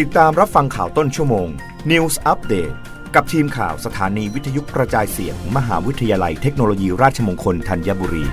[0.00, 1.48] ติดตามรับฟังข่าวต้นชั่วโมง
[1.90, 2.74] News Update
[3.14, 8.24] กับทีมข่าวสถานีวิทยุกระจายเสียงมมหาวิทยาลัยเทคโนโลยีราชมงคลธัญบุรี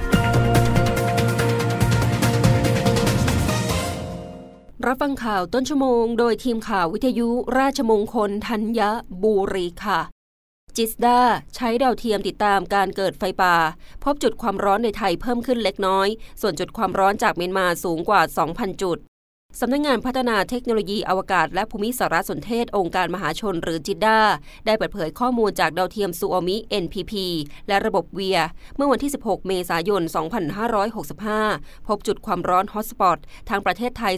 [4.85, 8.81] รับฟังข่าวต้นชั่วโมง โดยทีมข่าววิทยุราชมงคลธัญ
[9.23, 9.99] บุรีค่ะ
[10.75, 11.19] จิสดา
[11.55, 13.55] ใช้ดาวเทียมติดตามการเกิดไฟป่า
[14.03, 16.07] พบจุดความร้อนในไทยเพิ่มขึ้นเล็กน้อย
[16.41, 18.21] ส่วนจุดความร้อนจากเมียนมาสูงกว่า
[18.51, 18.99] 2,000 จุด
[19.61, 24.19] สำนักงงานพัฒนาเทคโนโลยีอวกาศและภูมิสารสนเทศองค์การมหาชนหรือจิด้า
[24.65, 27.13] ได้เปิดเผยข้อมูลจากดาวเทียมซูโอมิ NPP
[27.67, 28.39] และระบบเวีย
[28.75, 30.01] เมื่อวันที่ 16 เมษายน
[31.15, 33.17] 2565 พบจุดความร้อนฮอตสปอต
[33.49, 34.13] ทางประเทศไทย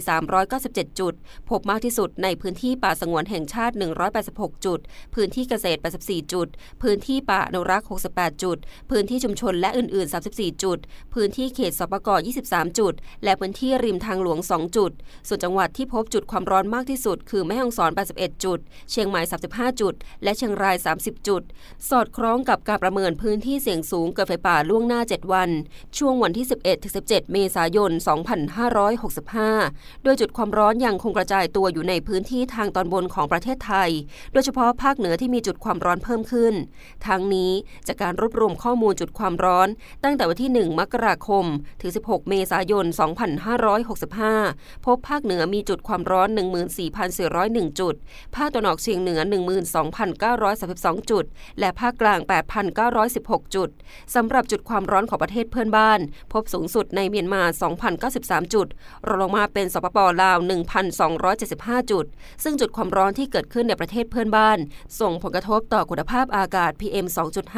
[0.48, 1.14] 397 จุด
[1.50, 3.74] พบมากที่สุดในพื้นที่ป่าสงวนแห่งชาติ
[4.18, 4.80] 186 จุด
[5.14, 6.48] พื้นที่เกษตร 84 จุด
[6.82, 8.58] พื้นที่ป่าอนุรักษ์ 68 จุด
[8.90, 10.78] พื้นที่ชุมชนและอื่น ๆ 34 จุด
[11.14, 12.08] พื้นที่เขตสปก
[12.44, 14.92] 23 จุด และพื้นที่ริมทางหลวง 2 จุด
[15.28, 18.58] ส่วนจังหวัดที่พบจุดความร้อนมากที่สุด คือแม่ฮ่องสอน 81 จุด
[18.90, 19.20] เชียงใหม่
[19.52, 21.42] 35 จุด และเชียงราย 30 จุด
[21.88, 25.50] สอดคล้องกับการประเมินพื้นที่เสี่ยงสูงเกิดไฟป่าล่วงหน้า 7 วัน
[25.98, 26.46] ช่วงวันที่
[26.88, 27.90] 11-17 เมษายน
[28.72, 33.90] 2565 โดยจุดความร้อนยังคงกระจายตัวอยู่ในพื้นที่ทางตอนบนของประเทศไทย
[34.32, 36.54] โดยเฉพาะภาคเหนือที่มีจุดความร้อนเพิ่มขึ้น
[37.06, 37.52] ทั้งนี้
[37.86, 39.68] จากการรวบรวมข้อมูลจุดความร้อน
[40.04, 41.44] ตั้งแต่วันที่ 1 มกราคม
[41.80, 42.84] ถึง 16 เมษายน
[44.04, 46.28] 2565 พบภาคเหนือมีจุดความร้อน
[47.04, 47.94] 14,401 จุด
[48.36, 49.20] ภาคตะวันออกเฉียงเหนือ
[50.14, 51.24] 12,932 จุด
[51.60, 52.20] และภาคกลาง
[52.86, 53.68] 8,916 จุด
[54.14, 56.00] สำหรับจุดความร้อนของประเทศเพื่อนบ้าน
[56.32, 57.42] พบสูงสุดในเมียนมา
[57.98, 58.66] 2,093 จุด
[59.08, 60.38] รองลงมาเป็นสปปลาว
[61.14, 62.04] 1,275 จุด
[62.44, 64.58] ซึ่งจุดความร้อนที่เกิดขึ้นในประเทศเพื่อนบ้าน
[65.00, 67.06] ส่งผลกระทบต่อคุณภาพอากาศ PM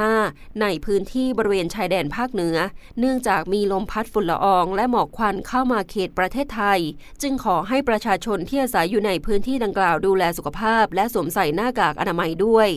[0.04, 2.56] 2.5 ในพื้นที่บริเวณชายแดนภาคเหนือ
[2.98, 6.80] เนื่องจากมีลมพัดฝุ่นละออง และหมอกควันเข้ามาเขตประเทศไทย
[7.22, 12.68] จึงขขอให้ประชาชนที่อาศัยอยู่ในพื้นที่ดังกล่าวดูแลสุขภาพ และสวมใส่หน้ากากอนามัยด้วย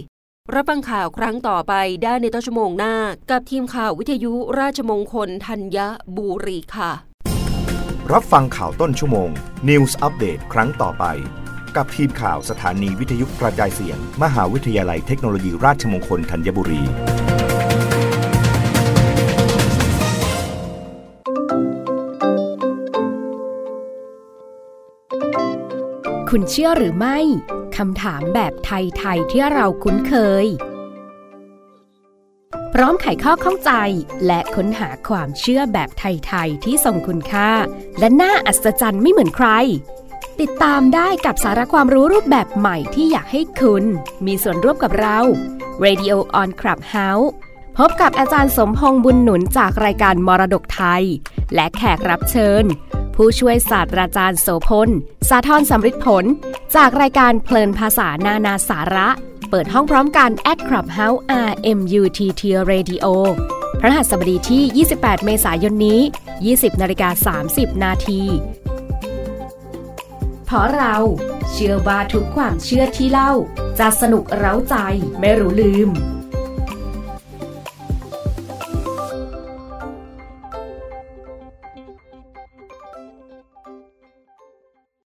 [0.54, 1.74] รับฟังข่าวครั้งต่อไป
[2.04, 2.96] ได้ในต้นชั่วโมงหน้า
[3.32, 5.78] กับทีมข่าววิทยุราชมงคลธัญ
[6.18, 6.92] บุรีค่ะ
[8.12, 9.30] รับฟังข่าวต้นชั่วโมง
[9.70, 11.06] News อัปเดตครั้งต่อไป
[11.76, 16.84] กับทีมข่าวสถานีวิทยุกระจายเสียง มหาวิทยาลัยเทคโนโลยีราชมงคลธัญบุรี
[26.34, 27.18] คุณเชื่อหรือไม่
[27.78, 30.46] คำถามแบบไทยๆที่เราคุ้นเคย
[32.74, 33.72] พร้อมไขข้อข้องใจ
[34.26, 37.50] และค้นหาความเชื่อแบบไทยๆที่ทรงคุณค่า
[38.00, 39.48] และน่าอัศจรรย์ไม่เหมือนใคร
[40.42, 43.84] ติดตามได้กับสาระความรู้รูปแบบใหม่ที่อยากให้คุณ
[44.26, 45.20] มีส่วนร่วมกับเรา
[45.86, 47.28] Radio on Clubhouse
[47.78, 51.04] พบกับอาจารย์สมพงษ์บุญหนุนจากรายการมรดกไทย
[51.56, 52.66] และแขกรับเชิญ
[53.18, 54.90] ผู้ช่วยศาสตราจารย์โสพล
[55.30, 56.26] สาทรสำริดผล
[56.76, 59.08] จากรายการเพลินภาษานานาสาระ
[59.50, 61.20] เปิดห้องพร้อมกัน at Clubhouse
[61.50, 62.42] RMUTT
[62.72, 63.06] Radio
[63.80, 66.00] พระหัสบดีที่ 28 เมษายนนี้
[66.42, 68.22] 20นาฬิกา30 นาที
[70.46, 70.96] เพราะเรา
[71.52, 73.34] เชื่อว่าทุกความเชื่อที่เล่า
[73.80, 74.76] จะสนุกเร้าใจ
[75.20, 75.90] ไม่รู้ลืม